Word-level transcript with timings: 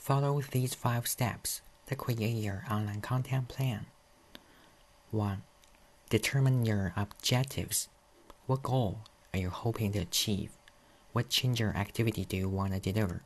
Follow 0.00 0.40
these 0.40 0.72
five 0.72 1.06
steps 1.06 1.60
to 1.86 1.94
create 1.94 2.42
your 2.42 2.64
online 2.70 3.02
content 3.02 3.48
plan. 3.48 3.84
1. 5.10 5.42
Determine 6.08 6.64
your 6.64 6.94
objectives. 6.96 7.90
What 8.46 8.62
goal 8.62 9.00
are 9.34 9.38
you 9.40 9.50
hoping 9.50 9.92
to 9.92 9.98
achieve? 9.98 10.52
What 11.12 11.28
change 11.28 11.60
or 11.60 11.76
activity 11.76 12.24
do 12.24 12.38
you 12.38 12.48
want 12.48 12.72
to 12.72 12.80
deliver? 12.80 13.24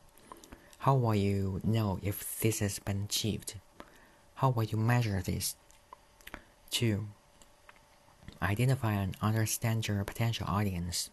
How 0.79 0.97
will 0.97 1.15
you 1.15 1.61
know 1.63 2.01
if 2.03 2.41
this 2.41 2.59
has 2.59 2.81
been 2.81 3.05
achieved? 3.05 3.55
How 4.35 4.51
will 4.51 4.65
you 4.65 4.77
measure 4.77 5.23
this? 5.23 5.55
2. 6.73 7.07
Identify 8.43 8.95
and 8.95 9.17
understand 9.23 9.87
your 9.87 10.03
potential 10.03 10.49
audience. 10.49 11.11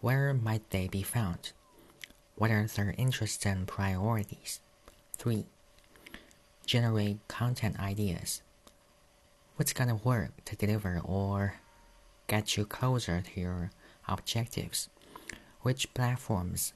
Where 0.00 0.34
might 0.34 0.68
they 0.70 0.88
be 0.88 1.04
found? 1.04 1.52
What 2.34 2.50
are 2.50 2.66
their 2.66 2.92
interests 2.98 3.46
and 3.46 3.68
priorities? 3.68 4.60
3. 5.20 5.44
Generate 6.64 7.18
content 7.28 7.78
ideas. 7.78 8.40
What's 9.56 9.74
gonna 9.74 9.96
work 9.96 10.30
to 10.46 10.56
deliver 10.56 10.98
or 11.04 11.60
get 12.26 12.56
you 12.56 12.64
closer 12.64 13.20
to 13.20 13.40
your 13.40 13.70
objectives? 14.08 14.88
Which 15.60 15.92
platforms 15.92 16.72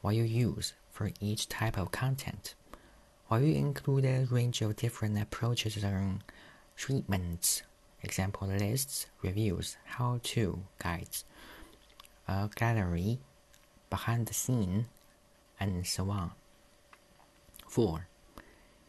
will 0.00 0.12
you 0.12 0.22
use 0.24 0.72
for 0.90 1.10
each 1.20 1.50
type 1.50 1.76
of 1.76 1.92
content? 1.92 2.54
Will 3.28 3.40
you 3.40 3.54
include 3.56 4.06
a 4.06 4.26
range 4.30 4.62
of 4.62 4.74
different 4.76 5.20
approaches 5.20 5.76
and 5.84 6.24
treatments 6.76 7.62
example 8.02 8.48
lists, 8.48 9.04
reviews, 9.20 9.76
how 9.84 10.18
to 10.22 10.62
guides, 10.78 11.26
a 12.26 12.48
gallery, 12.56 13.18
behind 13.90 14.28
the 14.28 14.34
scene, 14.34 14.86
and 15.60 15.86
so 15.86 16.10
on. 16.10 16.30
4. 17.72 18.06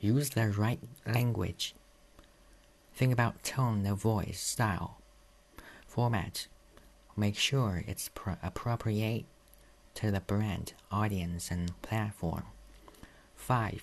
Use 0.01 0.31
the 0.31 0.49
right 0.49 0.81
language. 1.07 1.73
Think 2.93 3.13
about 3.13 3.41
tone 3.41 3.85
of 3.85 3.99
voice, 3.99 4.41
style, 4.41 4.97
format. 5.87 6.47
Make 7.15 7.37
sure 7.37 7.85
it's 7.87 8.09
appropriate 8.43 9.23
to 9.93 10.11
the 10.11 10.19
brand, 10.19 10.73
audience, 10.91 11.49
and 11.49 11.81
platform. 11.81 12.43
5. 13.37 13.81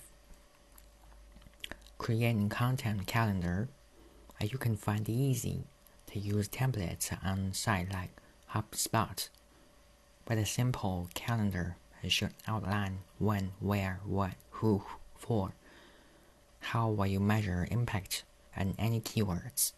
Creating 1.97 2.49
content 2.49 3.07
calendar 3.07 3.69
uh, 4.39 4.45
you 4.45 4.59
can 4.59 4.77
find 4.77 5.09
easy 5.09 5.63
to 6.11 6.19
use 6.19 6.47
templates 6.47 7.11
on 7.25 7.53
sites 7.53 7.91
like 7.91 8.11
HubSpot. 8.53 9.29
But 10.25 10.37
a 10.37 10.45
simple 10.45 11.09
calendar 11.15 11.77
should 12.07 12.35
outline 12.47 12.99
when, 13.17 13.53
where, 13.59 13.99
what, 14.05 14.33
who, 14.61 14.83
for. 15.17 15.53
How 16.59 16.87
will 16.87 17.07
you 17.07 17.19
measure 17.19 17.67
impact 17.71 18.23
and 18.55 18.75
any 18.77 19.01
keywords? 19.01 19.73